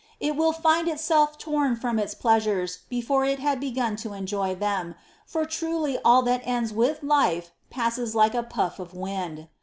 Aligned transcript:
It 0.19 0.35
will 0.35 0.51
find 0.51 0.87
itself 0.87 1.37
torn 1.37 1.75
from 1.75 1.99
its 1.99 2.15
pleasures 2.15 2.79
before 2.89 3.23
it 3.23 3.37
had 3.37 3.59
begun 3.59 3.95
to 3.97 4.13
enjoy 4.13 4.55
them, 4.55 4.95
for 5.27 5.45
truly 5.45 5.99
all 6.03 6.23
that 6.23 6.41
ends 6.43 6.73
with 6.73 7.03
life 7.03 7.51
passes 7.69 8.15
like 8.15 8.33
a 8.33 8.41
puff 8.41 8.79
of 8.79 8.95
wind. 8.95 9.47